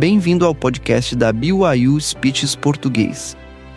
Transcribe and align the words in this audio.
Bem-vindo 0.00 0.46
ao 0.46 0.54
podcast 0.54 1.14
da 1.14 1.30
BYU 1.30 2.00
Speeches 2.00 2.56
Português, 2.56 3.36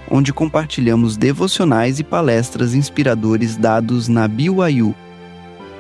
onde 0.10 0.32
compartilhamos 0.32 1.18
devocionais 1.18 2.00
e 2.00 2.04
palestras 2.04 2.74
inspiradores 2.74 3.58
dados 3.58 4.08
na 4.08 4.26
BYU. 4.26 4.96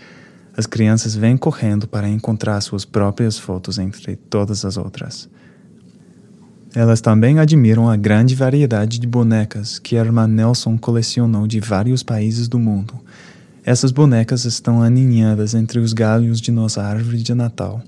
As 0.55 0.65
crianças 0.65 1.15
vêm 1.15 1.37
correndo 1.37 1.87
para 1.87 2.09
encontrar 2.09 2.59
suas 2.61 2.83
próprias 2.83 3.37
fotos 3.37 3.77
entre 3.77 4.15
todas 4.15 4.65
as 4.65 4.77
outras. 4.77 5.29
Elas 6.73 7.01
também 7.01 7.39
admiram 7.39 7.89
a 7.89 7.95
grande 7.95 8.35
variedade 8.35 8.99
de 8.99 9.07
bonecas 9.07 9.77
que 9.79 9.97
a 9.97 10.03
irmã 10.03 10.27
Nelson 10.27 10.77
colecionou 10.77 11.47
de 11.47 11.59
vários 11.59 12.01
países 12.03 12.47
do 12.47 12.59
mundo. 12.59 12.95
Essas 13.63 13.91
bonecas 13.91 14.45
estão 14.45 14.81
aninhadas 14.81 15.53
entre 15.53 15.79
os 15.79 15.93
galhos 15.93 16.41
de 16.41 16.51
nossa 16.51 16.81
árvore 16.81 17.21
de 17.21 17.33
Natal. 17.33 17.81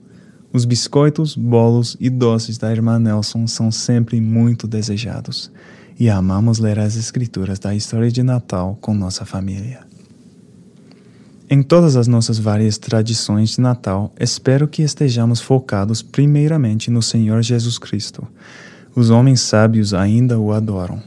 Os 0.52 0.66
biscoitos, 0.66 1.36
bolos 1.36 1.95
e 2.00 2.10
doces 2.10 2.58
da 2.58 2.72
irmã 2.72 3.00
Nelson 3.00 3.48
são 3.48 3.72
sempre 3.72 4.20
muito 4.20 4.67
desejados 4.67 5.52
e 6.00 6.09
amamos 6.09 6.59
ler 6.59 6.80
as 6.80 6.95
escrituras 6.95 7.59
da 7.59 7.75
história 7.75 8.09
de 8.09 8.23
Natal 8.23 8.78
com 8.80 8.94
nossa 8.94 9.25
família. 9.25 9.81
Em 11.50 11.61
todas 11.61 11.97
as 11.97 12.08
nossas 12.08 12.39
várias 12.39 12.78
tradições 12.78 13.50
de 13.50 13.61
Natal, 13.61 14.14
espero 14.17 14.66
que 14.66 14.81
estejamos 14.81 15.42
focados 15.42 16.02
primeiramente 16.02 16.89
no 16.89 17.02
Senhor 17.02 17.42
Jesus 17.42 17.77
Cristo. 17.77 18.25
Os 18.95 19.09
homens 19.09 19.42
sábios 19.42 19.94
ainda 19.94 20.39
o 20.39 20.53
adoram. 20.53 21.03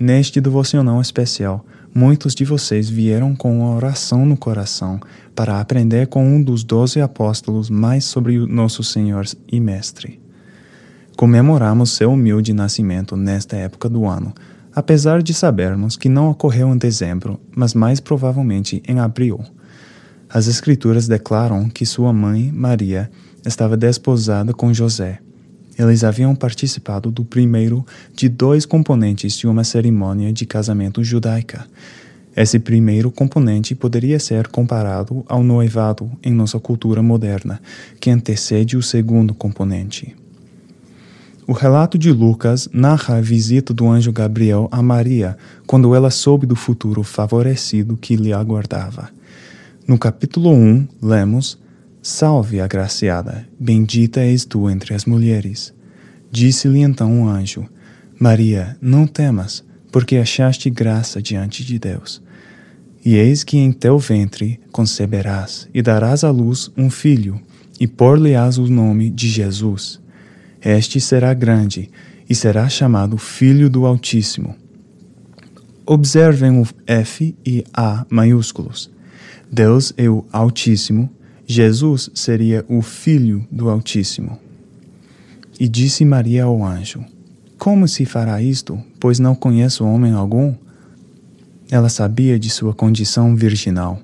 Neste 0.00 0.40
devocional 0.40 1.00
especial, 1.00 1.64
muitos 1.94 2.34
de 2.34 2.44
vocês 2.44 2.90
vieram 2.90 3.36
com 3.36 3.60
uma 3.60 3.76
oração 3.76 4.26
no 4.26 4.36
coração 4.36 4.98
para 5.34 5.60
aprender 5.60 6.08
com 6.08 6.26
um 6.26 6.42
dos 6.42 6.64
doze 6.64 7.00
apóstolos 7.00 7.70
mais 7.70 8.04
sobre 8.04 8.38
o 8.38 8.48
nosso 8.48 8.82
Senhor 8.82 9.26
e 9.46 9.60
Mestre 9.60 10.27
comemoramos 11.18 11.90
seu 11.90 12.12
humilde 12.12 12.52
nascimento 12.52 13.16
nesta 13.16 13.56
época 13.56 13.88
do 13.88 14.06
ano, 14.06 14.32
apesar 14.72 15.20
de 15.20 15.34
sabermos 15.34 15.96
que 15.96 16.08
não 16.08 16.30
ocorreu 16.30 16.72
em 16.72 16.78
dezembro, 16.78 17.40
mas 17.56 17.74
mais 17.74 17.98
provavelmente 17.98 18.80
em 18.86 19.00
abril. 19.00 19.40
As 20.30 20.46
Escrituras 20.46 21.08
declaram 21.08 21.68
que 21.68 21.84
sua 21.84 22.12
mãe, 22.12 22.52
Maria, 22.52 23.10
estava 23.44 23.76
desposada 23.76 24.54
com 24.54 24.72
José. 24.72 25.18
Eles 25.76 26.04
haviam 26.04 26.36
participado 26.36 27.10
do 27.10 27.24
primeiro 27.24 27.84
de 28.14 28.28
dois 28.28 28.64
componentes 28.64 29.36
de 29.36 29.48
uma 29.48 29.64
cerimônia 29.64 30.32
de 30.32 30.46
casamento 30.46 31.02
judaica. 31.02 31.66
Esse 32.36 32.60
primeiro 32.60 33.10
componente 33.10 33.74
poderia 33.74 34.20
ser 34.20 34.46
comparado 34.46 35.24
ao 35.28 35.42
noivado 35.42 36.08
em 36.22 36.32
nossa 36.32 36.60
cultura 36.60 37.02
moderna, 37.02 37.60
que 37.98 38.08
antecede 38.08 38.76
o 38.76 38.82
segundo 38.82 39.34
componente. 39.34 40.14
O 41.48 41.54
relato 41.54 41.96
de 41.96 42.12
Lucas 42.12 42.68
narra 42.74 43.16
a 43.16 43.20
visita 43.22 43.72
do 43.72 43.88
anjo 43.88 44.12
Gabriel 44.12 44.68
a 44.70 44.82
Maria 44.82 45.34
quando 45.66 45.94
ela 45.94 46.10
soube 46.10 46.44
do 46.44 46.54
futuro 46.54 47.02
favorecido 47.02 47.96
que 47.96 48.16
lhe 48.16 48.34
aguardava. 48.34 49.08
No 49.86 49.96
capítulo 49.96 50.50
1, 50.52 50.86
lemos: 51.00 51.58
Salve, 52.02 52.60
agraciada, 52.60 53.48
bendita 53.58 54.20
és 54.20 54.44
tu 54.44 54.68
entre 54.68 54.92
as 54.92 55.06
mulheres. 55.06 55.72
Disse-lhe 56.30 56.80
então 56.80 57.22
o 57.22 57.26
anjo: 57.26 57.66
Maria, 58.20 58.76
não 58.78 59.06
temas, 59.06 59.64
porque 59.90 60.18
achaste 60.18 60.68
graça 60.68 61.22
diante 61.22 61.64
de 61.64 61.78
Deus. 61.78 62.20
E 63.02 63.14
eis 63.16 63.42
que 63.42 63.56
em 63.56 63.72
teu 63.72 63.98
ventre 63.98 64.60
conceberás 64.70 65.66
e 65.72 65.80
darás 65.80 66.24
à 66.24 66.30
luz 66.30 66.70
um 66.76 66.90
filho, 66.90 67.40
e 67.80 67.86
por-lhe-ás 67.86 68.58
o 68.58 68.66
nome 68.66 69.08
de 69.08 69.28
Jesus 69.30 69.98
este 70.60 71.00
será 71.00 71.32
grande 71.34 71.90
e 72.28 72.34
será 72.34 72.68
chamado 72.68 73.16
Filho 73.16 73.70
do 73.70 73.86
Altíssimo. 73.86 74.56
Observem 75.86 76.60
o 76.60 76.66
F 76.86 77.34
e 77.46 77.64
A 77.72 78.04
maiúsculos. 78.10 78.90
Deus 79.50 79.94
é 79.96 80.08
o 80.08 80.26
Altíssimo, 80.32 81.08
Jesus 81.46 82.10
seria 82.12 82.64
o 82.68 82.82
Filho 82.82 83.46
do 83.50 83.70
Altíssimo. 83.70 84.38
E 85.58 85.66
disse 85.66 86.04
Maria 86.04 86.44
ao 86.44 86.62
anjo: 86.62 87.04
Como 87.56 87.88
se 87.88 88.04
fará 88.04 88.42
isto, 88.42 88.78
pois 89.00 89.18
não 89.18 89.34
conheço 89.34 89.86
homem 89.86 90.12
algum? 90.12 90.54
Ela 91.70 91.88
sabia 91.88 92.38
de 92.38 92.50
sua 92.50 92.74
condição 92.74 93.34
virginal. 93.34 94.00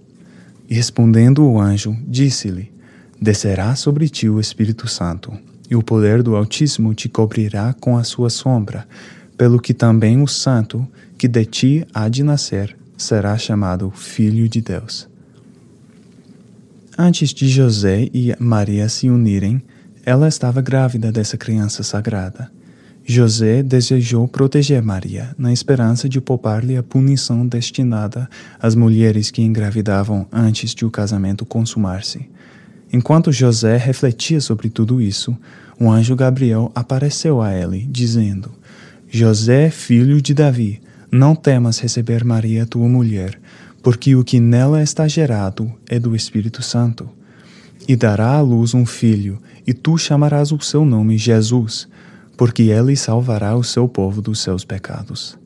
Respondendo 0.69 1.44
o 1.44 1.60
anjo, 1.60 1.94
disse-lhe: 2.09 2.72
Descerá 3.21 3.76
sobre 3.76 4.09
ti 4.09 4.28
o 4.28 4.41
Espírito 4.41 4.88
Santo 4.88 5.32
e 5.70 5.76
o 5.76 5.82
poder 5.82 6.22
do 6.22 6.36
Altíssimo 6.36 6.94
te 6.94 7.08
cobrirá 7.08 7.75
com 7.75 7.97
a 7.97 8.04
sua 8.04 8.30
sombra, 8.30 8.86
pelo 9.36 9.60
que 9.60 9.75
também 9.75 10.22
o 10.22 10.26
Santo, 10.26 10.86
que 11.19 11.26
de 11.28 11.44
ti 11.44 11.86
há 11.92 12.08
de 12.08 12.22
nascer, 12.22 12.76
será 12.97 13.36
chamado 13.36 13.91
Filho 13.91 14.48
de 14.48 14.60
Deus. 14.60 15.08
Antes 16.97 17.30
de 17.30 17.48
José 17.48 18.08
e 18.14 18.34
Maria 18.38 18.88
se 18.88 19.10
unirem, 19.10 19.62
ela 20.06 20.28
estava 20.28 20.60
grávida 20.60 21.10
dessa 21.10 21.36
criança 21.36 21.82
sagrada. 21.82 22.50
José 23.06 23.62
desejou 23.62 24.26
proteger 24.28 24.80
Maria, 24.80 25.34
na 25.36 25.53
esperança 25.53 26.08
de 26.08 26.20
poupar-lhe 26.20 26.76
a 26.76 26.82
punição 26.82 27.47
destinada 27.47 28.28
às 28.58 28.74
mulheres 28.74 29.30
que 29.30 29.42
engravidavam 29.42 30.26
antes 30.32 30.74
de 30.74 30.86
o 30.86 30.91
casamento 30.91 31.44
consumar-se. 31.44 32.30
Enquanto 32.94 33.32
José 33.32 33.77
refletia 33.77 34.41
sobre 34.41 34.71
tudo 34.71 35.03
isso, 35.03 35.37
um 35.81 35.91
anjo 35.91 36.15
Gabriel 36.15 36.71
apareceu 36.77 37.43
a 37.43 37.53
ele, 37.53 37.88
dizendo: 37.91 38.53
José, 39.10 39.69
filho 39.69 40.22
de 40.22 40.32
Davi, 40.32 40.81
não 41.10 41.34
temas 41.34 41.81
receber 41.81 42.25
Maria, 42.25 42.65
tua 42.65 42.88
mulher, 42.88 43.37
porque 43.83 44.15
o 44.15 44.22
que 44.22 44.38
nela 44.38 44.81
está 44.81 45.09
gerado 45.09 45.72
é 45.88 45.99
do 45.99 46.15
Espírito 46.15 46.62
Santo. 46.62 47.10
E 47.88 47.97
dará 47.97 48.37
à 48.37 48.41
luz 48.41 48.75
um 48.75 48.87
filho, 48.87 49.43
e 49.66 49.75
tu 49.75 49.99
chamarás 49.99 50.53
o 50.53 50.60
seu 50.60 50.84
nome 50.84 51.19
Jesus, 51.19 51.88
porque 52.37 52.62
ele 52.62 52.94
salvará 52.94 53.56
o 53.56 53.65
seu 53.65 53.88
povo 53.88 54.22
dos 54.22 54.38
seus 54.38 54.65
pecados. 54.65 55.37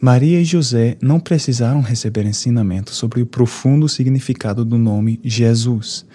Maria 0.00 0.40
e 0.40 0.44
José 0.44 0.96
não 1.02 1.18
precisaram 1.18 1.80
receber 1.80 2.24
ensinamento 2.24 2.92
sobre 2.92 3.20
o 3.20 3.26
profundo 3.26 3.88
significado 3.88 4.64
do 4.64 4.78
nome 4.78 5.18
Jesus 5.24 6.06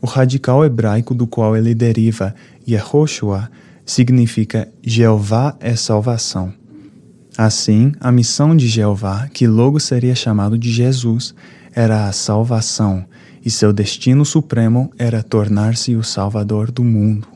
o 0.00 0.06
radical 0.06 0.64
hebraico 0.64 1.14
do 1.14 1.26
qual 1.26 1.56
ele 1.56 1.74
deriva, 1.74 2.34
Yehoshua, 2.68 3.50
significa 3.84 4.68
Jeová 4.82 5.56
é 5.60 5.76
salvação. 5.76 6.52
Assim, 7.36 7.92
a 8.00 8.10
missão 8.10 8.56
de 8.56 8.66
Jeová, 8.66 9.28
que 9.32 9.46
logo 9.46 9.80
seria 9.80 10.14
chamado 10.14 10.58
de 10.58 10.70
Jesus, 10.70 11.34
era 11.74 12.08
a 12.08 12.12
salvação, 12.12 13.04
e 13.44 13.50
seu 13.50 13.72
destino 13.72 14.24
supremo 14.24 14.90
era 14.98 15.22
tornar-se 15.22 15.96
o 15.96 16.02
Salvador 16.02 16.70
do 16.70 16.84
mundo. 16.84 17.26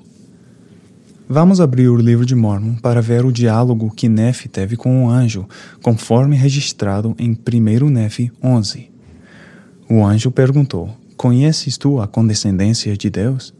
Vamos 1.27 1.61
abrir 1.61 1.89
o 1.89 1.97
livro 1.97 2.27
de 2.27 2.35
Mormon 2.35 2.75
para 2.75 3.01
ver 3.01 3.25
o 3.25 3.33
diálogo 3.33 3.91
que 3.91 4.09
Nefe 4.11 4.47
teve 4.47 4.77
com 4.77 5.05
o 5.05 5.11
anjo, 5.11 5.49
conforme 5.83 6.37
registrado 6.37 7.17
em 7.19 7.31
1 7.33 7.89
Nefe 7.89 8.31
11. 8.43 8.91
O 9.89 10.05
anjo 10.05 10.31
perguntou: 10.31 10.95
Conheces 11.17 11.79
tu 11.79 12.01
a 12.01 12.07
condescendência 12.07 12.97
de 12.97 13.09
Deus? 13.09 13.55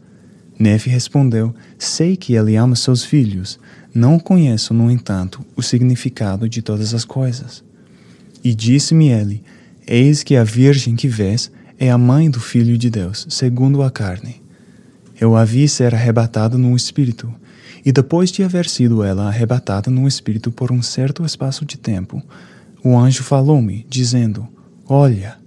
Nefe 0.57 0.89
respondeu: 0.89 1.53
Sei 1.77 2.15
que 2.15 2.35
ele 2.35 2.55
ama 2.55 2.75
seus 2.75 3.03
filhos. 3.03 3.59
Não 3.93 4.19
conheço, 4.19 4.73
no 4.73 4.91
entanto, 4.91 5.45
o 5.55 5.61
significado 5.61 6.49
de 6.49 6.61
todas 6.61 6.93
as 6.93 7.05
coisas. 7.05 7.63
E 8.43 8.53
disse-me 8.53 9.09
ele: 9.09 9.43
Eis 9.87 10.23
que 10.23 10.35
a 10.35 10.43
virgem 10.43 10.95
que 10.95 11.07
vês 11.07 11.51
é 11.77 11.89
a 11.89 11.97
mãe 11.97 12.29
do 12.29 12.39
Filho 12.39 12.77
de 12.77 12.89
Deus, 12.89 13.25
segundo 13.29 13.81
a 13.83 13.91
carne. 13.91 14.41
Eu 15.19 15.35
a 15.35 15.45
vi 15.45 15.67
ser 15.67 15.95
arrebatada 15.95 16.57
no 16.57 16.75
espírito, 16.75 17.33
e 17.85 17.91
depois 17.91 18.31
de 18.31 18.43
haver 18.43 18.67
sido 18.67 19.03
ela 19.03 19.27
arrebatada 19.27 19.89
no 19.89 20.07
espírito 20.07 20.51
por 20.51 20.71
um 20.71 20.81
certo 20.81 21.25
espaço 21.25 21.65
de 21.65 21.77
tempo, 21.77 22.21
o 22.83 22.97
anjo 22.97 23.23
falou-me, 23.23 23.85
dizendo: 23.89 24.47
Olha. 24.87 25.44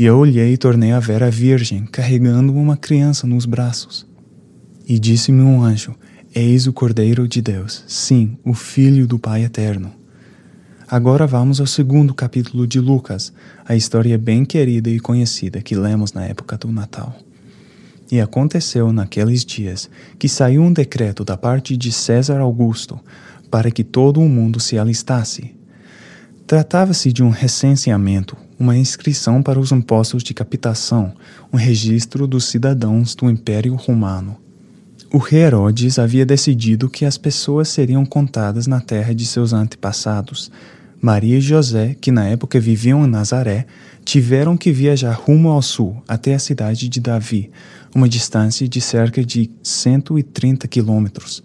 E 0.00 0.04
eu 0.06 0.16
olhei 0.16 0.54
e 0.54 0.56
tornei 0.56 0.92
a 0.92 0.98
ver 0.98 1.22
a 1.22 1.28
Virgem 1.28 1.84
carregando 1.84 2.54
uma 2.54 2.74
criança 2.74 3.26
nos 3.26 3.44
braços. 3.44 4.06
E 4.88 4.98
disse-me 4.98 5.42
um 5.42 5.62
anjo: 5.62 5.94
Eis 6.34 6.66
o 6.66 6.72
Cordeiro 6.72 7.28
de 7.28 7.42
Deus, 7.42 7.84
sim, 7.86 8.38
o 8.42 8.54
Filho 8.54 9.06
do 9.06 9.18
Pai 9.18 9.44
Eterno. 9.44 9.92
Agora 10.88 11.26
vamos 11.26 11.60
ao 11.60 11.66
segundo 11.66 12.14
capítulo 12.14 12.66
de 12.66 12.80
Lucas, 12.80 13.30
a 13.62 13.76
história 13.76 14.16
bem 14.16 14.42
querida 14.42 14.88
e 14.88 14.98
conhecida 14.98 15.60
que 15.60 15.76
lemos 15.76 16.14
na 16.14 16.24
época 16.24 16.56
do 16.56 16.72
Natal. 16.72 17.14
E 18.10 18.22
aconteceu 18.22 18.94
naqueles 18.94 19.44
dias 19.44 19.90
que 20.18 20.30
saiu 20.30 20.62
um 20.62 20.72
decreto 20.72 21.26
da 21.26 21.36
parte 21.36 21.76
de 21.76 21.92
César 21.92 22.40
Augusto 22.40 22.98
para 23.50 23.70
que 23.70 23.84
todo 23.84 24.18
o 24.18 24.28
mundo 24.30 24.60
se 24.60 24.78
alistasse. 24.78 25.54
Tratava-se 26.46 27.12
de 27.12 27.22
um 27.22 27.28
recenseamento 27.28 28.34
uma 28.60 28.76
inscrição 28.76 29.42
para 29.42 29.58
os 29.58 29.72
impostos 29.72 30.22
de 30.22 30.34
captação, 30.34 31.14
um 31.50 31.56
registro 31.56 32.26
dos 32.26 32.44
cidadãos 32.44 33.14
do 33.14 33.30
Império 33.30 33.74
Romano. 33.74 34.36
O 35.10 35.16
rei 35.16 35.40
Herodes 35.40 35.98
havia 35.98 36.26
decidido 36.26 36.90
que 36.90 37.06
as 37.06 37.16
pessoas 37.16 37.70
seriam 37.70 38.04
contadas 38.04 38.66
na 38.66 38.78
terra 38.78 39.14
de 39.14 39.24
seus 39.24 39.54
antepassados. 39.54 40.52
Maria 41.00 41.38
e 41.38 41.40
José, 41.40 41.96
que 41.98 42.12
na 42.12 42.28
época 42.28 42.60
viviam 42.60 43.02
em 43.02 43.08
Nazaré, 43.08 43.66
tiveram 44.04 44.58
que 44.58 44.70
viajar 44.70 45.12
rumo 45.12 45.48
ao 45.48 45.62
sul, 45.62 46.02
até 46.06 46.34
a 46.34 46.38
cidade 46.38 46.86
de 46.86 47.00
Davi, 47.00 47.50
uma 47.94 48.08
distância 48.08 48.68
de 48.68 48.80
cerca 48.80 49.24
de 49.24 49.50
130 49.62 50.68
quilômetros. 50.68 51.42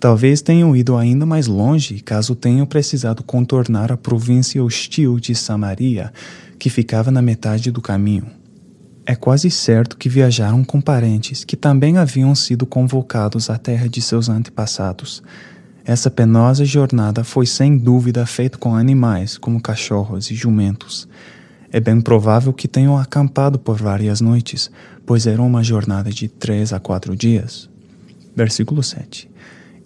Talvez 0.00 0.40
tenham 0.40 0.76
ido 0.76 0.96
ainda 0.96 1.26
mais 1.26 1.48
longe 1.48 1.98
caso 2.00 2.36
tenham 2.36 2.64
precisado 2.64 3.24
contornar 3.24 3.90
a 3.90 3.96
província 3.96 4.62
hostil 4.62 5.18
de 5.18 5.34
Samaria, 5.34 6.12
que 6.56 6.70
ficava 6.70 7.10
na 7.10 7.20
metade 7.20 7.72
do 7.72 7.80
caminho. 7.80 8.26
É 9.04 9.16
quase 9.16 9.50
certo 9.50 9.96
que 9.96 10.08
viajaram 10.08 10.62
com 10.62 10.80
parentes 10.80 11.42
que 11.42 11.56
também 11.56 11.96
haviam 11.96 12.32
sido 12.34 12.64
convocados 12.64 13.50
à 13.50 13.58
terra 13.58 13.88
de 13.88 14.00
seus 14.00 14.28
antepassados. 14.28 15.20
Essa 15.84 16.10
penosa 16.10 16.64
jornada 16.64 17.24
foi 17.24 17.46
sem 17.46 17.76
dúvida 17.76 18.24
feita 18.24 18.56
com 18.56 18.76
animais, 18.76 19.36
como 19.36 19.60
cachorros 19.60 20.30
e 20.30 20.34
jumentos. 20.34 21.08
É 21.72 21.80
bem 21.80 22.00
provável 22.00 22.52
que 22.52 22.68
tenham 22.68 22.96
acampado 22.96 23.58
por 23.58 23.76
várias 23.76 24.20
noites, 24.20 24.70
pois 25.04 25.26
era 25.26 25.42
uma 25.42 25.64
jornada 25.64 26.10
de 26.10 26.28
três 26.28 26.72
a 26.72 26.78
quatro 26.78 27.16
dias. 27.16 27.68
Versículo 28.36 28.82
7 28.82 29.28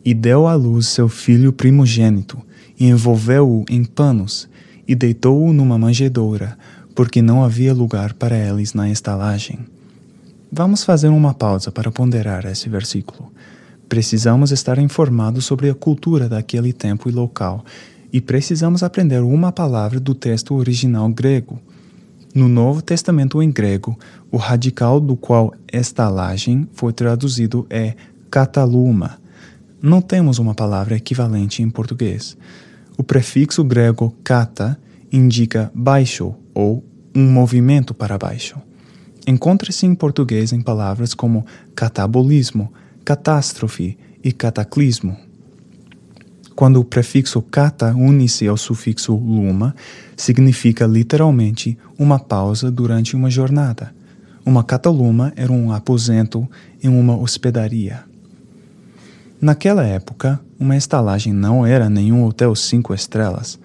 e 0.04 0.12
deu 0.14 0.46
à 0.46 0.54
luz 0.54 0.88
seu 0.88 1.08
filho 1.08 1.52
primogênito, 1.52 2.38
e 2.78 2.87
envolveu-o 2.87 3.64
em 3.69 3.84
panos, 3.84 4.49
e 4.87 4.94
deitou-o 4.94 5.52
numa 5.52 5.78
manjedoura, 5.78 6.58
porque 6.94 7.22
não 7.22 7.44
havia 7.44 7.72
lugar 7.72 8.12
para 8.14 8.37
eles 8.37 8.75
na 8.75 8.90
estalagem. 8.90 9.60
Vamos 10.50 10.84
fazer 10.84 11.08
uma 11.08 11.32
pausa 11.32 11.70
para 11.70 11.90
ponderar 11.90 12.44
esse 12.44 12.69
versículo. 12.69 13.32
Precisamos 13.88 14.50
estar 14.50 14.78
informados 14.78 15.44
sobre 15.44 15.70
a 15.70 15.75
cultura 15.75 16.28
daquele 16.28 16.72
tempo 16.72 17.08
e 17.08 17.12
local, 17.12 17.64
e 18.12 18.20
precisamos 18.20 18.82
aprender 18.82 19.20
uma 19.20 19.50
palavra 19.50 19.99
do 19.99 20.14
texto 20.14 20.54
original 20.54 21.08
grego. 21.08 21.58
No 22.34 22.49
Novo 22.49 22.82
Testamento 22.82 23.43
em 23.43 23.50
grego, 23.50 23.99
o 24.31 24.37
radical 24.37 25.00
do 25.00 25.16
qual 25.16 25.54
estalagem 25.72 26.69
foi 26.72 26.93
traduzido 26.93 27.66
é 27.70 27.94
kataluma, 28.31 29.22
não 29.82 30.00
temos 30.00 30.38
uma 30.38 30.55
palavra 30.55 30.94
equivalente 30.94 31.61
em 31.61 31.69
português. 31.69 32.37
O 32.96 33.02
prefixo 33.02 33.64
grego 33.64 34.17
kata 34.23 34.79
indica 35.11 35.73
baixo 35.75 36.34
ou 36.55 36.84
um 37.12 37.29
movimento 37.29 37.93
para 37.93 38.17
baixo. 38.17 38.56
Encontra-se 39.26 39.84
em 39.84 39.94
português 39.94 40.52
em 40.52 40.61
palavras 40.61 41.14
como 41.14 41.44
catabolismo, 41.75 42.73
catástrofe 43.05 43.99
e 44.23 44.31
cataclismo. 44.31 45.17
Quando 46.55 46.78
o 46.78 46.85
prefixo 46.85 47.43
kata 47.43 47.93
une-se 47.93 48.46
ao 48.46 48.56
sufixo 48.56 49.14
luma, 49.17 49.75
significa 50.17 50.87
literalmente 50.87 51.76
uma 51.99 52.20
pausa 52.20 52.70
durante 52.70 53.17
uma 53.17 53.31
jornada. 53.31 53.93
Uma 54.44 54.62
cataluma 54.62 55.32
era 55.35 55.50
um 55.50 55.73
aposento 55.73 56.49
em 56.82 56.88
uma 56.88 57.17
hospedaria. 57.17 58.12
Naquela 59.43 59.83
época, 59.83 60.39
uma 60.56 60.77
estalagem 60.77 61.33
não 61.33 61.67
era 61.67 61.91
nenhum 61.91 62.25
hotel 62.25 62.55
cinco 62.55 62.94
estrelas. 62.94 63.59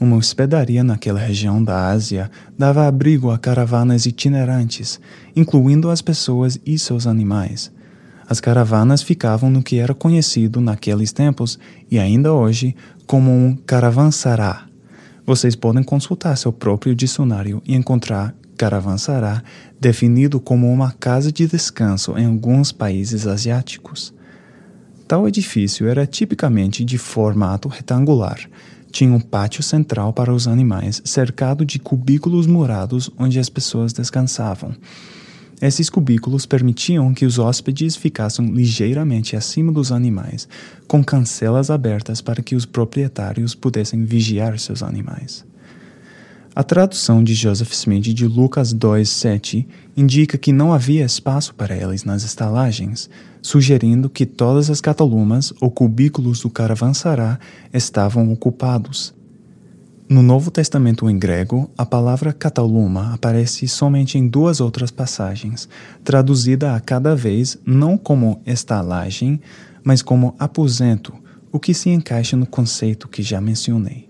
Uma 0.00 0.16
hospedaria 0.16 0.82
naquela 0.82 1.20
região 1.20 1.62
da 1.62 1.90
Ásia 1.90 2.30
dava 2.56 2.86
abrigo 2.86 3.30
a 3.30 3.36
caravanas 3.36 4.06
itinerantes, 4.06 4.98
incluindo 5.36 5.90
as 5.90 6.00
pessoas 6.00 6.58
e 6.64 6.78
seus 6.78 7.06
animais. 7.06 7.70
As 8.26 8.40
caravanas 8.40 9.02
ficavam 9.02 9.50
no 9.50 9.62
que 9.62 9.78
era 9.78 9.92
conhecido 9.92 10.62
naqueles 10.62 11.12
tempos 11.12 11.58
e 11.90 11.98
ainda 11.98 12.32
hoje 12.32 12.74
como 13.06 13.30
um 13.30 13.54
caravansará. 13.54 14.64
Vocês 15.26 15.54
podem 15.54 15.82
consultar 15.82 16.38
seu 16.38 16.54
próprio 16.54 16.94
dicionário 16.94 17.62
e 17.66 17.74
encontrar 17.74 18.34
caravansará 18.56 19.42
definido 19.78 20.40
como 20.40 20.72
uma 20.72 20.90
casa 20.92 21.30
de 21.30 21.46
descanso 21.46 22.16
em 22.16 22.24
alguns 22.24 22.72
países 22.72 23.26
asiáticos. 23.26 24.16
Tal 25.08 25.26
edifício 25.26 25.88
era 25.88 26.06
tipicamente 26.06 26.84
de 26.84 26.98
formato 26.98 27.66
retangular. 27.66 28.38
Tinha 28.92 29.10
um 29.10 29.18
pátio 29.18 29.62
central 29.62 30.12
para 30.12 30.34
os 30.34 30.46
animais, 30.46 31.00
cercado 31.02 31.64
de 31.64 31.78
cubículos 31.78 32.46
murados 32.46 33.10
onde 33.18 33.38
as 33.38 33.48
pessoas 33.48 33.94
descansavam. 33.94 34.74
Esses 35.62 35.88
cubículos 35.88 36.44
permitiam 36.44 37.14
que 37.14 37.24
os 37.24 37.38
hóspedes 37.38 37.96
ficassem 37.96 38.52
ligeiramente 38.52 39.34
acima 39.34 39.72
dos 39.72 39.90
animais, 39.90 40.46
com 40.86 41.02
cancelas 41.02 41.70
abertas 41.70 42.20
para 42.20 42.42
que 42.42 42.54
os 42.54 42.66
proprietários 42.66 43.54
pudessem 43.54 44.04
vigiar 44.04 44.58
seus 44.58 44.82
animais. 44.82 45.47
A 46.58 46.64
tradução 46.64 47.22
de 47.22 47.34
Joseph 47.34 47.70
Smith 47.72 48.12
de 48.12 48.26
Lucas 48.26 48.74
2:7 48.74 49.64
indica 49.96 50.36
que 50.36 50.52
não 50.52 50.72
havia 50.72 51.04
espaço 51.04 51.54
para 51.54 51.76
eles 51.76 52.02
nas 52.02 52.24
estalagens, 52.24 53.08
sugerindo 53.40 54.10
que 54.10 54.26
todas 54.26 54.68
as 54.68 54.80
catalumas 54.80 55.52
ou 55.60 55.70
cubículos 55.70 56.40
do 56.40 56.50
caravansará 56.50 57.38
estavam 57.72 58.32
ocupados. 58.32 59.14
No 60.08 60.20
Novo 60.20 60.50
Testamento 60.50 61.08
em 61.08 61.16
grego, 61.16 61.70
a 61.78 61.86
palavra 61.86 62.32
cataluma 62.32 63.14
aparece 63.14 63.68
somente 63.68 64.18
em 64.18 64.26
duas 64.26 64.60
outras 64.60 64.90
passagens, 64.90 65.68
traduzida 66.02 66.74
a 66.74 66.80
cada 66.80 67.14
vez 67.14 67.56
não 67.64 67.96
como 67.96 68.42
estalagem, 68.44 69.40
mas 69.84 70.02
como 70.02 70.34
aposento, 70.40 71.14
o 71.52 71.60
que 71.60 71.72
se 71.72 71.88
encaixa 71.88 72.36
no 72.36 72.46
conceito 72.46 73.06
que 73.06 73.22
já 73.22 73.40
mencionei. 73.40 74.07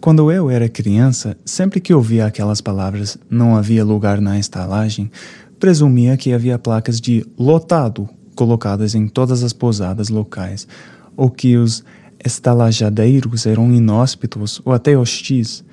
Quando 0.00 0.30
eu 0.30 0.48
era 0.48 0.68
criança, 0.68 1.36
sempre 1.44 1.80
que 1.80 1.92
ouvia 1.92 2.26
aquelas 2.26 2.60
palavras 2.60 3.18
não 3.28 3.56
havia 3.56 3.84
lugar 3.84 4.20
na 4.20 4.38
estalagem, 4.38 5.10
presumia 5.58 6.16
que 6.16 6.32
havia 6.32 6.56
placas 6.56 7.00
de 7.00 7.26
lotado 7.36 8.08
colocadas 8.36 8.94
em 8.94 9.08
todas 9.08 9.42
as 9.42 9.52
pousadas 9.52 10.08
locais, 10.08 10.68
ou 11.16 11.28
que 11.28 11.56
os 11.56 11.82
estalajadeiros 12.24 13.44
eram 13.44 13.72
inóspitos 13.72 14.62
ou 14.64 14.72
até 14.72 14.96
hostis. 14.96 15.64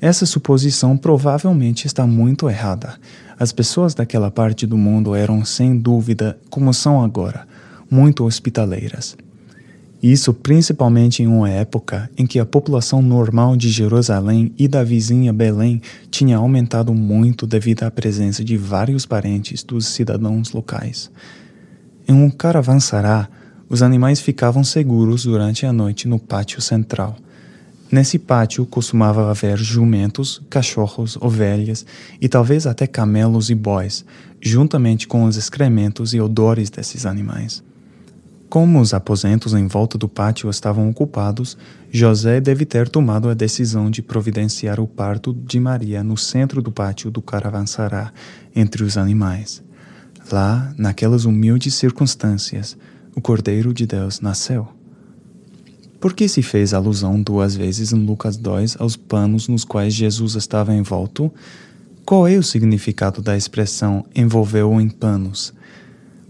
Essa 0.00 0.24
suposição 0.24 0.96
provavelmente 0.96 1.86
está 1.86 2.06
muito 2.06 2.48
errada. 2.48 2.94
As 3.38 3.52
pessoas 3.52 3.94
daquela 3.94 4.30
parte 4.30 4.66
do 4.66 4.78
mundo 4.78 5.14
eram, 5.14 5.44
sem 5.44 5.76
dúvida, 5.76 6.38
como 6.48 6.72
são 6.72 7.04
agora, 7.04 7.46
muito 7.90 8.24
hospitaleiras. 8.24 9.16
Isso 10.02 10.34
principalmente 10.34 11.22
em 11.22 11.26
uma 11.26 11.48
época 11.48 12.10
em 12.16 12.26
que 12.26 12.38
a 12.38 12.44
população 12.44 13.00
normal 13.00 13.56
de 13.56 13.70
Jerusalém 13.70 14.52
e 14.58 14.68
da 14.68 14.84
vizinha 14.84 15.32
Belém 15.32 15.80
tinha 16.10 16.36
aumentado 16.36 16.92
muito 16.94 17.46
devido 17.46 17.84
à 17.84 17.90
presença 17.90 18.44
de 18.44 18.56
vários 18.56 19.06
parentes 19.06 19.62
dos 19.62 19.86
cidadãos 19.86 20.52
locais. 20.52 21.10
Em 22.06 22.12
um 22.12 22.30
caravansará, 22.30 23.28
os 23.68 23.82
animais 23.82 24.20
ficavam 24.20 24.62
seguros 24.62 25.24
durante 25.24 25.66
a 25.66 25.72
noite 25.72 26.06
no 26.06 26.18
pátio 26.18 26.60
central. 26.60 27.16
Nesse 27.90 28.18
pátio 28.18 28.66
costumava 28.66 29.30
haver 29.30 29.56
jumentos, 29.56 30.42
cachorros, 30.50 31.16
ovelhas 31.20 31.86
e 32.20 32.28
talvez 32.28 32.66
até 32.66 32.86
camelos 32.86 33.48
e 33.48 33.54
bois, 33.54 34.04
juntamente 34.40 35.08
com 35.08 35.24
os 35.24 35.36
excrementos 35.36 36.12
e 36.12 36.20
odores 36.20 36.68
desses 36.68 37.06
animais. 37.06 37.62
Como 38.48 38.80
os 38.80 38.94
aposentos 38.94 39.54
em 39.54 39.66
volta 39.66 39.98
do 39.98 40.08
pátio 40.08 40.48
estavam 40.48 40.88
ocupados, 40.88 41.58
José 41.90 42.40
deve 42.40 42.64
ter 42.64 42.88
tomado 42.88 43.28
a 43.28 43.34
decisão 43.34 43.90
de 43.90 44.00
providenciar 44.00 44.78
o 44.78 44.86
parto 44.86 45.34
de 45.34 45.58
Maria 45.58 46.04
no 46.04 46.16
centro 46.16 46.62
do 46.62 46.70
pátio 46.70 47.10
do 47.10 47.20
caravansará, 47.20 48.12
entre 48.54 48.84
os 48.84 48.96
animais. 48.96 49.62
Lá, 50.30 50.72
naquelas 50.78 51.24
humildes 51.24 51.74
circunstâncias, 51.74 52.76
o 53.14 53.20
Cordeiro 53.20 53.74
de 53.74 53.86
Deus 53.86 54.20
nasceu. 54.20 54.68
Por 55.98 56.12
que 56.14 56.28
se 56.28 56.42
fez 56.42 56.72
alusão 56.72 57.20
duas 57.20 57.56
vezes 57.56 57.92
em 57.92 58.04
Lucas 58.04 58.36
2 58.36 58.76
aos 58.78 58.96
panos 58.96 59.48
nos 59.48 59.64
quais 59.64 59.92
Jesus 59.92 60.36
estava 60.36 60.72
envolto? 60.72 61.32
Qual 62.04 62.28
é 62.28 62.36
o 62.36 62.42
significado 62.42 63.20
da 63.20 63.36
expressão 63.36 64.04
envolveu-o 64.14 64.80
em 64.80 64.88
panos? 64.88 65.52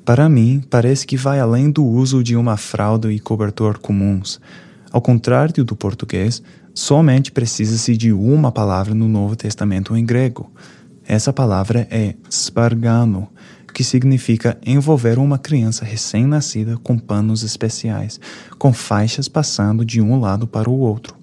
Para 0.07 0.29
mim, 0.29 0.63
parece 0.71 1.05
que 1.05 1.17
vai 1.17 1.41
além 1.41 1.69
do 1.69 1.85
uso 1.85 2.23
de 2.23 2.37
uma 2.37 2.57
fralda 2.57 3.13
e 3.13 3.19
cobertor 3.19 3.81
comuns. 3.81 4.41
Ao 4.93 5.03
contrário 5.03 5.65
do 5.65 5.75
português, 5.75 6.41
somente 6.73 7.33
precisa-se 7.33 7.97
de 7.97 8.13
uma 8.13 8.53
palavra 8.53 8.95
no 8.95 9.09
Novo 9.09 9.35
Testamento 9.35 9.97
em 9.97 10.07
grego. 10.07 10.49
Essa 11.05 11.33
palavra 11.33 11.89
é 11.91 12.15
spargano, 12.31 13.29
que 13.75 13.83
significa 13.83 14.57
envolver 14.65 15.19
uma 15.19 15.39
criança 15.39 15.85
recém-nascida 15.85 16.77
com 16.77 16.97
panos 16.97 17.43
especiais, 17.43 18.21
com 18.61 18.73
faixas 18.73 19.27
passando 19.27 19.85
de 19.85 20.01
um 20.01 20.21
lado 20.21 20.47
para 20.47 20.71
o 20.71 20.79
outro. 20.79 21.17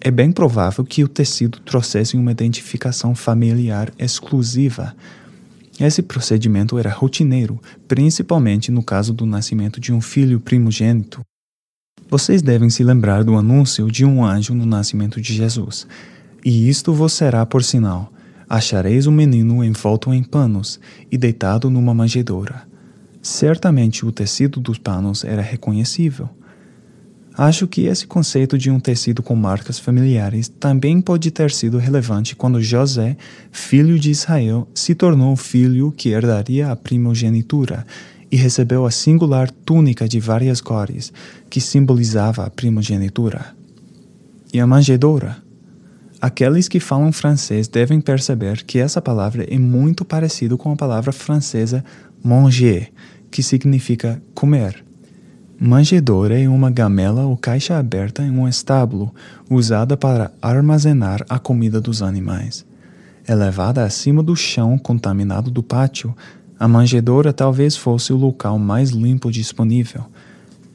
É 0.00 0.10
bem 0.10 0.32
provável 0.32 0.82
que 0.82 1.04
o 1.04 1.08
tecido 1.08 1.60
trouxesse 1.60 2.16
uma 2.16 2.32
identificação 2.32 3.14
familiar 3.14 3.92
exclusiva, 3.98 4.96
esse 5.80 6.02
procedimento 6.02 6.78
era 6.78 6.90
rotineiro, 6.90 7.60
principalmente 7.88 8.70
no 8.70 8.82
caso 8.82 9.12
do 9.12 9.26
nascimento 9.26 9.80
de 9.80 9.92
um 9.92 10.00
filho 10.00 10.38
primogênito. 10.38 11.20
Vocês 12.08 12.42
devem 12.42 12.70
se 12.70 12.84
lembrar 12.84 13.24
do 13.24 13.34
anúncio 13.36 13.90
de 13.90 14.04
um 14.04 14.24
anjo 14.24 14.54
no 14.54 14.64
nascimento 14.64 15.20
de 15.20 15.34
Jesus. 15.34 15.86
E 16.44 16.68
isto 16.68 16.92
vos 16.92 17.12
será 17.12 17.44
por 17.44 17.64
sinal: 17.64 18.12
achareis 18.48 19.06
o 19.06 19.10
um 19.10 19.14
menino 19.14 19.64
envolto 19.64 20.12
em 20.12 20.22
panos 20.22 20.78
e 21.10 21.18
deitado 21.18 21.68
numa 21.70 21.94
manjedoura. 21.94 22.62
Certamente 23.20 24.04
o 24.04 24.12
tecido 24.12 24.60
dos 24.60 24.78
panos 24.78 25.24
era 25.24 25.42
reconhecível. 25.42 26.28
Acho 27.36 27.66
que 27.66 27.86
esse 27.86 28.06
conceito 28.06 28.56
de 28.56 28.70
um 28.70 28.78
tecido 28.78 29.20
com 29.20 29.34
marcas 29.34 29.76
familiares 29.76 30.46
também 30.48 31.00
pode 31.00 31.32
ter 31.32 31.50
sido 31.50 31.78
relevante 31.78 32.36
quando 32.36 32.62
José, 32.62 33.16
filho 33.50 33.98
de 33.98 34.12
Israel, 34.12 34.68
se 34.72 34.94
tornou 34.94 35.32
o 35.32 35.36
filho 35.36 35.90
que 35.90 36.10
herdaria 36.10 36.70
a 36.70 36.76
primogenitura 36.76 37.84
e 38.30 38.36
recebeu 38.36 38.86
a 38.86 38.90
singular 38.90 39.50
túnica 39.50 40.06
de 40.06 40.20
várias 40.20 40.60
cores 40.60 41.12
que 41.50 41.60
simbolizava 41.60 42.44
a 42.44 42.50
primogenitura. 42.50 43.46
E 44.52 44.60
a 44.60 44.66
manjedoura? 44.66 45.36
Aqueles 46.20 46.68
que 46.68 46.78
falam 46.78 47.12
francês 47.12 47.66
devem 47.66 48.00
perceber 48.00 48.62
que 48.62 48.78
essa 48.78 49.02
palavra 49.02 49.44
é 49.52 49.58
muito 49.58 50.04
parecida 50.04 50.56
com 50.56 50.70
a 50.70 50.76
palavra 50.76 51.12
francesa 51.12 51.84
manger, 52.22 52.92
que 53.28 53.42
significa 53.42 54.22
comer. 54.34 54.83
Manjedoura 55.58 56.38
é 56.38 56.48
uma 56.48 56.70
gamela 56.70 57.26
ou 57.26 57.36
caixa 57.36 57.78
aberta 57.78 58.22
em 58.22 58.30
um 58.30 58.48
estábulo, 58.48 59.14
usada 59.48 59.96
para 59.96 60.32
armazenar 60.42 61.24
a 61.28 61.38
comida 61.38 61.80
dos 61.80 62.02
animais. 62.02 62.66
Elevada 63.26 63.84
acima 63.84 64.22
do 64.22 64.34
chão 64.34 64.76
contaminado 64.76 65.50
do 65.50 65.62
pátio, 65.62 66.14
a 66.58 66.66
manjedoura 66.66 67.32
talvez 67.32 67.76
fosse 67.76 68.12
o 68.12 68.16
local 68.16 68.58
mais 68.58 68.90
limpo 68.90 69.30
disponível. 69.30 70.04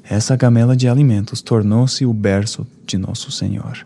Essa 0.04 0.36
gamela 0.36 0.76
de 0.76 0.88
alimentos 0.88 1.42
tornou-se 1.42 2.06
o 2.06 2.14
berço 2.14 2.66
de 2.86 2.98
Nosso 2.98 3.32
Senhor. 3.32 3.86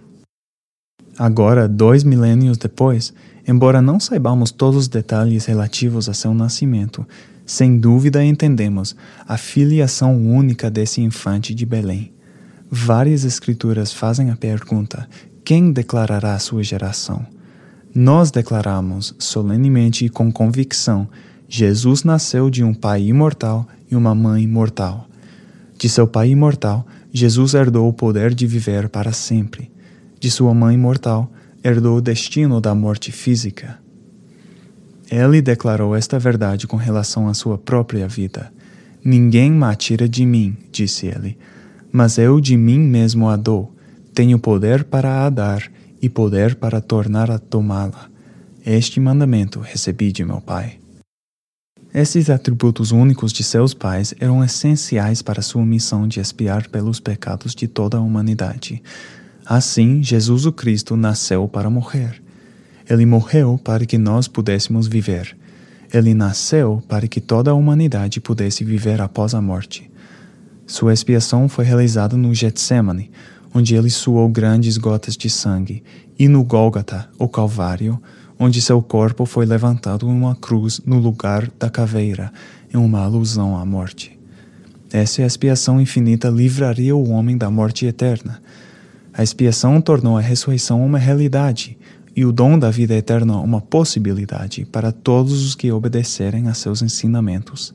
Agora, 1.17 1.67
dois 1.67 2.03
milênios 2.03 2.57
depois, 2.57 3.13
embora 3.47 3.81
não 3.81 3.99
saibamos 3.99 4.51
todos 4.51 4.81
os 4.81 4.87
detalhes 4.87 5.45
relativos 5.45 6.07
a 6.07 6.13
seu 6.13 6.33
nascimento, 6.33 7.05
sem 7.45 7.77
dúvida 7.77 8.23
entendemos 8.23 8.95
a 9.27 9.37
filiação 9.37 10.15
única 10.15 10.69
desse 10.69 11.01
infante 11.01 11.53
de 11.53 11.65
Belém. 11.65 12.13
Várias 12.69 13.23
escrituras 13.23 13.91
fazem 13.91 14.31
a 14.31 14.35
pergunta: 14.35 15.07
quem 15.43 15.71
declarará 15.71 16.37
sua 16.39 16.63
geração? 16.63 17.25
Nós 17.93 18.31
declaramos 18.31 19.13
solenemente 19.19 20.05
e 20.05 20.09
com 20.09 20.31
convicção: 20.31 21.07
Jesus 21.47 22.03
nasceu 22.03 22.49
de 22.49 22.63
um 22.63 22.73
pai 22.73 23.03
imortal 23.03 23.67
e 23.91 23.95
uma 23.95 24.15
mãe 24.15 24.47
mortal. 24.47 25.07
De 25.77 25.89
seu 25.89 26.07
pai 26.07 26.29
imortal, 26.29 26.87
Jesus 27.11 27.53
herdou 27.53 27.87
o 27.87 27.93
poder 27.93 28.33
de 28.33 28.47
viver 28.47 28.89
para 28.89 29.11
sempre. 29.11 29.69
De 30.19 30.31
sua 30.31 30.53
mãe 30.53 30.77
mortal, 30.77 31.31
herdou 31.63 31.97
o 31.97 32.01
destino 32.01 32.59
da 32.59 32.73
morte 32.73 33.11
física. 33.11 33.82
Ele 35.13 35.43
declarou 35.43 35.95
esta 35.95 36.17
verdade 36.17 36.65
com 36.65 36.75
relação 36.75 37.27
à 37.27 37.35
sua 37.35 37.55
própria 37.55 38.07
vida. 38.07 38.51
Ninguém 39.05 39.51
me 39.51 40.07
de 40.09 40.25
mim, 40.25 40.57
disse 40.71 41.05
ele, 41.05 41.37
mas 41.91 42.17
eu 42.17 42.41
de 42.41 42.57
mim 42.57 42.79
mesmo 42.79 43.29
a 43.29 43.35
dou. 43.35 43.71
Tenho 44.11 44.39
poder 44.39 44.85
para 44.85 45.23
a 45.23 45.29
dar 45.29 45.71
e 46.01 46.09
poder 46.09 46.55
para 46.55 46.81
tornar 46.81 47.29
a 47.29 47.37
tomá-la. 47.37 48.09
Este 48.65 48.99
mandamento 48.99 49.59
recebi 49.59 50.11
de 50.11 50.25
meu 50.25 50.41
Pai. 50.41 50.79
Esses 51.93 52.31
atributos 52.31 52.91
únicos 52.91 53.31
de 53.31 53.43
seus 53.43 53.71
pais 53.71 54.15
eram 54.19 54.43
essenciais 54.43 55.21
para 55.21 55.43
sua 55.43 55.63
missão 55.63 56.07
de 56.07 56.19
expiar 56.19 56.67
pelos 56.69 56.99
pecados 56.99 57.53
de 57.53 57.67
toda 57.67 57.97
a 57.97 58.01
humanidade. 58.01 58.81
Assim, 59.45 60.01
Jesus 60.01 60.47
o 60.47 60.51
Cristo 60.51 60.97
nasceu 60.97 61.47
para 61.47 61.69
morrer. 61.69 62.22
Ele 62.89 63.05
morreu 63.05 63.59
para 63.63 63.85
que 63.85 63.97
nós 63.97 64.27
pudéssemos 64.27 64.87
viver. 64.87 65.35
Ele 65.93 66.13
nasceu 66.13 66.81
para 66.87 67.07
que 67.07 67.21
toda 67.21 67.51
a 67.51 67.53
humanidade 67.53 68.19
pudesse 68.19 68.63
viver 68.63 68.99
após 69.01 69.33
a 69.33 69.41
morte. 69.41 69.89
Sua 70.65 70.93
expiação 70.93 71.47
foi 71.47 71.65
realizada 71.65 72.17
no 72.17 72.33
Getsemane, 72.33 73.11
onde 73.53 73.75
ele 73.75 73.89
suou 73.89 74.27
grandes 74.27 74.77
gotas 74.77 75.15
de 75.15 75.29
sangue, 75.29 75.83
e 76.17 76.27
no 76.27 76.43
Gólgata, 76.43 77.09
o 77.19 77.27
Calvário, 77.27 78.01
onde 78.39 78.61
seu 78.61 78.81
corpo 78.81 79.25
foi 79.25 79.45
levantado 79.45 80.07
em 80.07 80.11
uma 80.11 80.35
cruz 80.35 80.81
no 80.85 80.97
lugar 80.97 81.49
da 81.59 81.69
caveira, 81.69 82.31
em 82.73 82.77
uma 82.77 83.01
alusão 83.01 83.55
à 83.57 83.65
morte. 83.65 84.17
Essa 84.91 85.21
expiação 85.23 85.79
infinita 85.79 86.29
livraria 86.29 86.95
o 86.95 87.09
homem 87.09 87.37
da 87.37 87.49
morte 87.49 87.85
eterna. 87.85 88.41
A 89.13 89.23
expiação 89.23 89.79
tornou 89.81 90.17
a 90.17 90.21
ressurreição 90.21 90.83
uma 90.83 90.97
realidade, 90.97 91.77
e 92.15 92.25
o 92.25 92.31
dom 92.31 92.57
da 92.59 92.69
vida 92.69 92.93
eterna 92.93 93.37
uma 93.37 93.61
possibilidade 93.61 94.65
para 94.65 94.91
todos 94.91 95.45
os 95.45 95.55
que 95.55 95.71
obedecerem 95.71 96.47
a 96.47 96.53
seus 96.53 96.81
ensinamentos. 96.81 97.73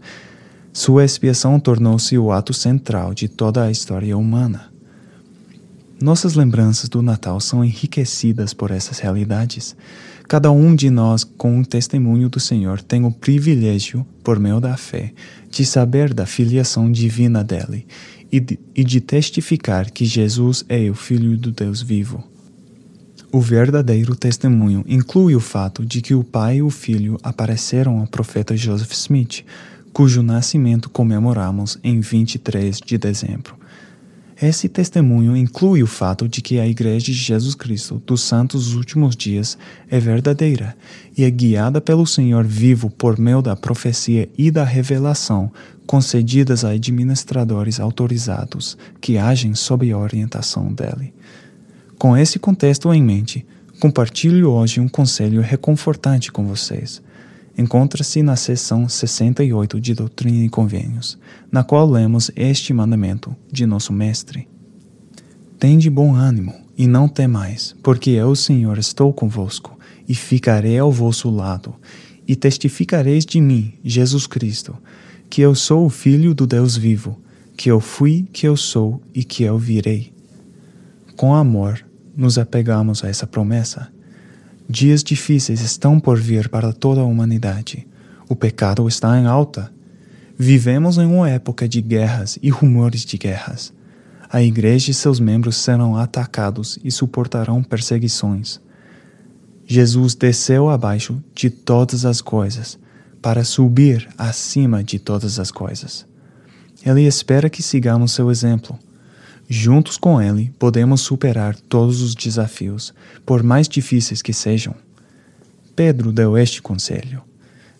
Sua 0.72 1.04
expiação 1.04 1.58
tornou-se 1.58 2.16
o 2.16 2.30
ato 2.30 2.52
central 2.52 3.12
de 3.12 3.28
toda 3.28 3.64
a 3.64 3.70
história 3.70 4.16
humana. 4.16 4.72
Nossas 6.00 6.34
lembranças 6.34 6.88
do 6.88 7.02
Natal 7.02 7.40
são 7.40 7.64
enriquecidas 7.64 8.54
por 8.54 8.70
essas 8.70 9.00
realidades. 9.00 9.74
Cada 10.28 10.48
um 10.52 10.76
de 10.76 10.90
nós, 10.90 11.24
com 11.24 11.58
o 11.58 11.66
testemunho 11.66 12.28
do 12.28 12.38
Senhor, 12.38 12.80
tem 12.80 13.04
o 13.04 13.10
privilégio, 13.10 14.06
por 14.22 14.38
meio 14.38 14.60
da 14.60 14.76
fé, 14.76 15.12
de 15.50 15.64
saber 15.64 16.14
da 16.14 16.26
filiação 16.26 16.92
divina 16.92 17.42
dele 17.42 17.84
e 18.30 18.38
de, 18.38 18.60
e 18.76 18.84
de 18.84 19.00
testificar 19.00 19.90
que 19.90 20.04
Jesus 20.04 20.64
é 20.68 20.88
o 20.88 20.94
Filho 20.94 21.36
do 21.36 21.50
Deus 21.50 21.82
vivo. 21.82 22.22
O 23.30 23.42
verdadeiro 23.42 24.16
testemunho 24.16 24.82
inclui 24.88 25.36
o 25.36 25.40
fato 25.40 25.84
de 25.84 26.00
que 26.00 26.14
o 26.14 26.24
pai 26.24 26.56
e 26.56 26.62
o 26.62 26.70
filho 26.70 27.18
apareceram 27.22 28.00
ao 28.00 28.06
profeta 28.06 28.56
Joseph 28.56 28.92
Smith, 28.92 29.44
cujo 29.92 30.22
nascimento 30.22 30.88
comemoramos 30.88 31.78
em 31.84 32.00
23 32.00 32.78
de 32.78 32.96
dezembro. 32.96 33.54
Esse 34.40 34.66
testemunho 34.66 35.36
inclui 35.36 35.82
o 35.82 35.86
fato 35.86 36.26
de 36.26 36.40
que 36.40 36.58
a 36.58 36.66
Igreja 36.66 37.06
de 37.06 37.12
Jesus 37.12 37.54
Cristo 37.54 38.00
dos 38.06 38.22
Santos 38.22 38.72
Últimos 38.74 39.14
Dias 39.14 39.58
é 39.90 40.00
verdadeira 40.00 40.74
e 41.14 41.22
é 41.22 41.30
guiada 41.30 41.82
pelo 41.82 42.06
Senhor 42.06 42.44
vivo 42.44 42.88
por 42.88 43.18
meio 43.18 43.42
da 43.42 43.54
profecia 43.54 44.26
e 44.38 44.50
da 44.50 44.64
revelação 44.64 45.52
concedidas 45.86 46.64
a 46.64 46.70
administradores 46.70 47.78
autorizados 47.78 48.78
que 49.02 49.18
agem 49.18 49.54
sob 49.54 49.90
a 49.92 49.98
orientação 49.98 50.72
dele. 50.72 51.12
Com 51.98 52.16
esse 52.16 52.38
contexto 52.38 52.92
em 52.94 53.02
mente, 53.02 53.44
compartilho 53.80 54.50
hoje 54.50 54.80
um 54.80 54.88
conselho 54.88 55.40
reconfortante 55.40 56.30
com 56.30 56.46
vocês. 56.46 57.02
Encontra-se 57.56 58.22
na 58.22 58.36
seção 58.36 58.88
68 58.88 59.80
de 59.80 59.94
Doutrina 59.94 60.44
e 60.44 60.48
Convênios, 60.48 61.18
na 61.50 61.64
qual 61.64 61.90
lemos 61.90 62.30
este 62.36 62.72
mandamento 62.72 63.34
de 63.50 63.66
nosso 63.66 63.92
Mestre. 63.92 64.48
Tende 65.58 65.90
bom 65.90 66.14
ânimo 66.14 66.54
e 66.76 66.86
não 66.86 67.08
temais, 67.08 67.74
porque 67.82 68.10
eu, 68.10 68.36
Senhor, 68.36 68.78
estou 68.78 69.12
convosco 69.12 69.76
e 70.08 70.14
ficarei 70.14 70.78
ao 70.78 70.92
vosso 70.92 71.28
lado, 71.28 71.74
e 72.28 72.36
testificareis 72.36 73.26
de 73.26 73.40
mim, 73.40 73.74
Jesus 73.82 74.26
Cristo, 74.26 74.76
que 75.28 75.40
eu 75.40 75.54
sou 75.54 75.84
o 75.84 75.90
Filho 75.90 76.32
do 76.32 76.46
Deus 76.46 76.76
vivo 76.76 77.18
que 77.58 77.68
eu 77.68 77.80
fui, 77.80 78.24
que 78.32 78.46
eu 78.46 78.56
sou 78.56 79.02
e 79.12 79.24
que 79.24 79.42
eu 79.42 79.58
virei. 79.58 80.12
Com 81.16 81.34
amor, 81.34 81.84
nos 82.18 82.36
apegamos 82.36 83.04
a 83.04 83.08
essa 83.08 83.28
promessa. 83.28 83.92
Dias 84.68 85.04
difíceis 85.04 85.60
estão 85.60 86.00
por 86.00 86.18
vir 86.18 86.48
para 86.48 86.72
toda 86.72 87.00
a 87.00 87.04
humanidade. 87.04 87.86
O 88.28 88.34
pecado 88.34 88.88
está 88.88 89.16
em 89.16 89.24
alta. 89.24 89.72
Vivemos 90.36 90.98
em 90.98 91.06
uma 91.06 91.30
época 91.30 91.68
de 91.68 91.80
guerras 91.80 92.36
e 92.42 92.50
rumores 92.50 93.04
de 93.04 93.16
guerras. 93.16 93.72
A 94.28 94.42
igreja 94.42 94.90
e 94.90 94.94
seus 94.94 95.20
membros 95.20 95.56
serão 95.56 95.96
atacados 95.96 96.76
e 96.82 96.90
suportarão 96.90 97.62
perseguições. 97.62 98.60
Jesus 99.64 100.16
desceu 100.16 100.68
abaixo 100.68 101.22
de 101.32 101.48
todas 101.48 102.04
as 102.04 102.20
coisas 102.20 102.78
para 103.22 103.44
subir 103.44 104.08
acima 104.18 104.82
de 104.82 104.98
todas 104.98 105.38
as 105.38 105.52
coisas. 105.52 106.04
Ele 106.84 107.02
espera 107.02 107.48
que 107.48 107.62
sigamos 107.62 108.12
seu 108.12 108.30
exemplo. 108.30 108.78
Juntos 109.48 109.96
com 109.96 110.20
ele, 110.20 110.52
podemos 110.58 111.00
superar 111.00 111.56
todos 111.56 112.02
os 112.02 112.14
desafios, 112.14 112.92
por 113.24 113.42
mais 113.42 113.66
difíceis 113.66 114.20
que 114.20 114.34
sejam. 114.34 114.74
Pedro 115.74 116.12
deu 116.12 116.36
este 116.36 116.60
conselho: 116.60 117.22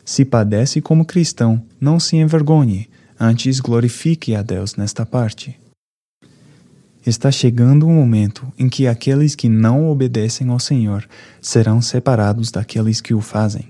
Se 0.03 0.25
padece 0.25 0.81
como 0.81 1.05
cristão, 1.05 1.63
não 1.79 2.01
se 2.01 2.17
envergonhe, 2.17 2.89
antes 3.21 3.61
glorifique 3.61 4.35
a 4.35 4.41
Deus 4.41 4.77
nesta 4.77 5.05
parte. 5.05 5.61
Está 7.05 7.31
chegando 7.31 7.87
o 7.87 7.91
um 7.91 7.95
momento 7.95 8.51
em 8.59 8.69
que 8.69 8.87
aqueles 8.87 9.35
que 9.35 9.49
não 9.49 9.89
obedecem 9.89 10.49
ao 10.49 10.59
Senhor 10.59 11.07
serão 11.41 11.83
separados 11.83 12.51
daqueles 12.51 13.01
que 13.01 13.13
o 13.13 13.21
fazem. 13.21 13.69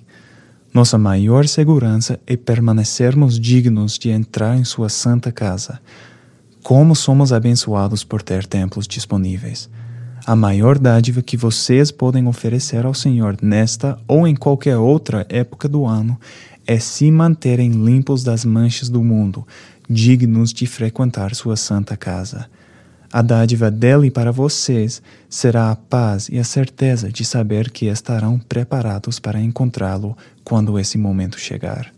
Nossa 0.73 0.99
maior 0.99 1.49
segurança 1.49 2.21
é 2.27 2.37
permanecermos 2.37 3.41
dignos 3.41 3.99
de 3.99 4.11
entrar 4.11 4.57
em 4.57 4.65
Sua 4.65 4.89
santa 4.89 5.33
casa. 5.33 5.81
Como 6.69 6.95
somos 6.95 7.33
abençoados 7.33 8.05
por 8.05 8.21
ter 8.21 8.45
templos 8.45 8.87
disponíveis. 8.87 9.71
A 10.27 10.37
maior 10.37 10.79
dádiva 10.79 11.23
que 11.23 11.35
vocês 11.35 11.91
podem 11.91 12.27
oferecer 12.27 12.85
ao 12.85 12.93
Senhor 12.93 13.39
nesta 13.41 13.99
ou 14.07 14.29
em 14.29 14.37
qualquer 14.37 14.77
outra 14.77 15.25
época 15.31 15.67
do 15.67 15.87
ano 15.87 16.21
é 16.67 16.79
se 16.79 17.11
manterem 17.11 17.71
limpos 17.71 18.23
das 18.23 18.45
manchas 18.45 18.91
do 18.91 19.03
mundo, 19.03 19.47
dignos 19.89 20.53
de 20.53 20.67
frequentar 20.67 21.35
Sua 21.35 21.57
santa 21.57 21.97
casa. 21.97 22.51
A 23.11 23.23
dádiva 23.23 23.71
dele 23.71 24.11
para 24.11 24.31
vocês 24.31 25.01
será 25.27 25.71
a 25.71 25.75
paz 25.75 26.29
e 26.31 26.39
a 26.39 26.45
certeza 26.45 27.11
de 27.11 27.25
saber 27.25 27.71
que 27.71 27.87
estarão 27.87 28.39
preparados 28.39 29.19
para 29.19 29.41
encontrá-lo 29.41 30.15
quando 30.45 30.79
esse 30.79 30.99
momento 30.99 31.41
chegar. 31.41 31.91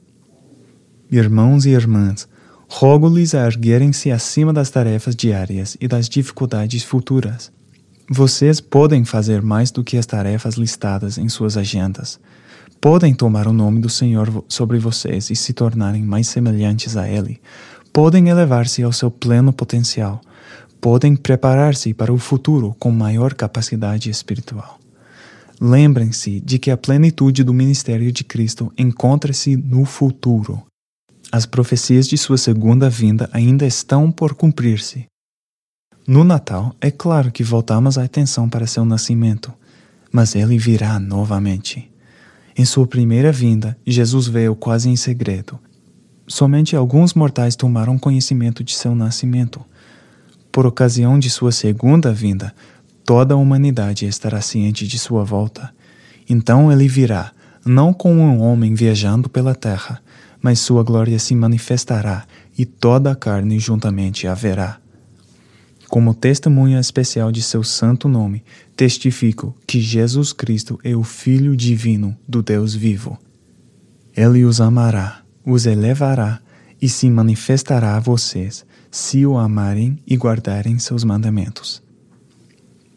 Irmãos 1.10 1.66
e 1.66 1.70
irmãs, 1.70 2.28
rogo-lhes 2.70 3.34
a 3.34 3.46
erguerem-se 3.46 4.10
acima 4.10 4.52
das 4.52 4.70
tarefas 4.70 5.16
diárias 5.16 5.76
e 5.80 5.88
das 5.88 6.08
dificuldades 6.08 6.82
futuras. 6.82 7.52
Vocês 8.08 8.60
podem 8.60 9.04
fazer 9.04 9.42
mais 9.42 9.70
do 9.70 9.84
que 9.84 9.96
as 9.96 10.06
tarefas 10.06 10.54
listadas 10.54 11.18
em 11.18 11.28
suas 11.28 11.56
agendas. 11.56 12.18
Podem 12.80 13.12
tomar 13.12 13.46
o 13.46 13.52
nome 13.52 13.80
do 13.80 13.88
Senhor 13.88 14.44
sobre 14.48 14.78
vocês 14.78 15.30
e 15.30 15.36
se 15.36 15.52
tornarem 15.52 16.02
mais 16.02 16.28
semelhantes 16.28 16.96
a 16.96 17.08
Ele. 17.08 17.40
Podem 17.92 18.28
elevar-se 18.28 18.82
ao 18.82 18.92
seu 18.92 19.10
pleno 19.10 19.52
potencial 19.52 20.22
podem 20.80 21.14
preparar-se 21.14 21.92
para 21.92 22.12
o 22.12 22.18
futuro 22.18 22.74
com 22.78 22.90
maior 22.90 23.34
capacidade 23.34 24.08
espiritual. 24.08 24.78
Lembrem-se 25.60 26.40
de 26.40 26.58
que 26.58 26.70
a 26.70 26.76
plenitude 26.76 27.44
do 27.44 27.52
ministério 27.52 28.10
de 28.10 28.24
Cristo 28.24 28.72
encontra-se 28.78 29.56
no 29.56 29.84
futuro. 29.84 30.62
As 31.32 31.46
profecias 31.46 32.08
de 32.08 32.18
sua 32.18 32.36
segunda 32.36 32.90
vinda 32.90 33.28
ainda 33.32 33.66
estão 33.66 34.10
por 34.10 34.34
cumprir-se. 34.34 35.06
No 36.06 36.24
Natal, 36.24 36.74
é 36.80 36.90
claro 36.90 37.30
que 37.30 37.44
voltamos 37.44 37.96
a 37.96 38.04
atenção 38.04 38.48
para 38.48 38.66
seu 38.66 38.84
nascimento, 38.84 39.52
mas 40.10 40.34
ele 40.34 40.58
virá 40.58 40.98
novamente. 40.98 41.90
Em 42.56 42.64
sua 42.64 42.86
primeira 42.86 43.30
vinda, 43.30 43.78
Jesus 43.86 44.26
veio 44.26 44.56
quase 44.56 44.88
em 44.88 44.96
segredo. 44.96 45.58
Somente 46.26 46.74
alguns 46.74 47.14
mortais 47.14 47.54
tomaram 47.54 47.98
conhecimento 47.98 48.64
de 48.64 48.74
seu 48.74 48.94
nascimento 48.94 49.64
por 50.52 50.66
ocasião 50.66 51.18
de 51.18 51.30
sua 51.30 51.52
segunda 51.52 52.12
vinda, 52.12 52.52
toda 53.04 53.34
a 53.34 53.36
humanidade 53.36 54.06
estará 54.06 54.40
ciente 54.40 54.86
de 54.86 54.98
sua 54.98 55.22
volta. 55.22 55.72
Então 56.28 56.72
ele 56.72 56.88
virá, 56.88 57.32
não 57.64 57.92
como 57.92 58.20
um 58.20 58.40
homem 58.40 58.74
viajando 58.74 59.28
pela 59.28 59.54
terra, 59.54 60.02
mas 60.42 60.60
sua 60.60 60.82
glória 60.82 61.18
se 61.18 61.34
manifestará 61.34 62.26
e 62.56 62.64
toda 62.64 63.12
a 63.12 63.16
carne 63.16 63.58
juntamente 63.58 64.26
a 64.26 64.34
verá. 64.34 64.78
Como 65.88 66.14
testemunha 66.14 66.78
especial 66.78 67.32
de 67.32 67.42
seu 67.42 67.64
santo 67.64 68.08
nome, 68.08 68.44
testifico 68.76 69.56
que 69.66 69.80
Jesus 69.80 70.32
Cristo 70.32 70.78
é 70.84 70.94
o 70.94 71.02
Filho 71.02 71.56
divino 71.56 72.16
do 72.28 72.42
Deus 72.42 72.74
vivo. 72.74 73.18
Ele 74.16 74.44
os 74.44 74.60
amará, 74.60 75.22
os 75.44 75.66
elevará 75.66 76.40
e 76.80 76.88
se 76.88 77.10
manifestará 77.10 77.96
a 77.96 78.00
vocês 78.00 78.64
se 78.90 79.26
o 79.26 79.36
amarem 79.36 79.98
e 80.06 80.16
guardarem 80.16 80.78
seus 80.78 81.04
mandamentos. 81.04 81.82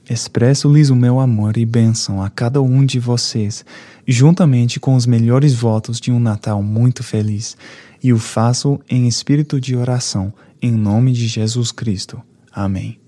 Expresso-lhes 0.10 0.90
o 0.90 0.96
meu 0.96 1.20
amor 1.20 1.58
e 1.58 1.66
bênção 1.66 2.22
a 2.22 2.30
cada 2.30 2.62
um 2.62 2.86
de 2.86 3.00
vocês, 3.00 3.66
juntamente 4.08 4.80
com 4.80 4.96
os 4.96 5.06
melhores 5.06 5.54
votos 5.54 6.00
de 6.00 6.12
um 6.12 6.20
Natal 6.20 6.62
muito 6.62 7.04
feliz, 7.04 7.56
e 8.04 8.12
o 8.12 8.20
faço 8.20 8.80
em 8.90 9.08
espírito 9.08 9.62
de 9.62 9.76
oração, 9.76 10.34
em 10.62 10.72
nome 10.72 11.14
de 11.14 11.28
Jesus 11.28 11.72
Cristo. 11.72 12.22
Amém. 12.52 13.00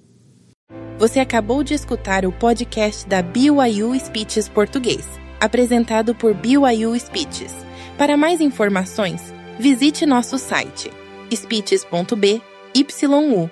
Você 0.98 1.20
acabou 1.20 1.64
de 1.64 1.74
escutar 1.74 2.26
o 2.26 2.32
podcast 2.32 3.06
da 3.08 3.22
BYU 3.22 4.00
Speeches 4.00 4.48
Português, 4.48 5.06
apresentado 5.40 6.16
por 6.16 6.34
BYU 6.34 6.98
Speeches. 6.98 7.54
Para 7.98 8.16
mais 8.16 8.40
informações, 8.40 9.34
visite 9.60 10.06
nosso 10.06 10.38
site 10.38 10.90
speeches.b 11.34 12.42
yu.edu/pur. 12.76 13.50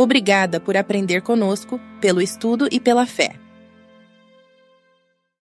Obrigada 0.00 0.60
por 0.60 0.76
aprender 0.76 1.22
conosco, 1.22 1.80
pelo 2.00 2.20
estudo 2.20 2.68
e 2.70 2.78
pela 2.78 3.04
fé. 3.04 3.47